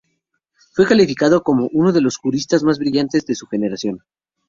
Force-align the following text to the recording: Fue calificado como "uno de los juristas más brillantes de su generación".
Fue 0.73 0.87
calificado 0.87 1.43
como 1.43 1.69
"uno 1.73 1.91
de 1.91 2.01
los 2.01 2.17
juristas 2.17 2.63
más 2.63 2.79
brillantes 2.79 3.23
de 3.27 3.35
su 3.35 3.45
generación". 3.45 3.99